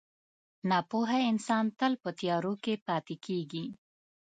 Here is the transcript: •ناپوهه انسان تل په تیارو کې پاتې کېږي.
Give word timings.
•ناپوهه 0.69 1.19
انسان 1.31 1.65
تل 1.79 1.93
په 2.03 2.09
تیارو 2.19 2.53
کې 2.63 2.73
پاتې 2.87 3.15
کېږي. 3.25 3.65